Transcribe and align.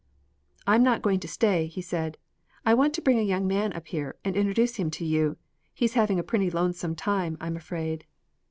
"I'm 0.65 0.81
not 0.81 1.03
going 1.03 1.19
to 1.19 1.27
stay," 1.27 1.67
he 1.67 1.79
said. 1.83 2.17
"I 2.65 2.73
want 2.73 2.95
to 2.95 3.03
bring 3.03 3.19
a 3.19 3.21
young 3.21 3.45
man 3.45 3.71
up 3.73 3.85
here, 3.89 4.15
and 4.25 4.35
introduce 4.35 4.77
him 4.77 4.89
to 4.89 5.05
you. 5.05 5.37
He's 5.75 5.93
having 5.93 6.17
a 6.17 6.23
pretty 6.23 6.49
lonesome 6.49 6.95
time, 6.95 7.37
I'm 7.39 7.55
afraid." 7.55 8.07